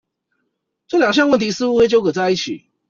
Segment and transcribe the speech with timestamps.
[0.87, 2.65] 這兩項問題似乎會糾葛在一起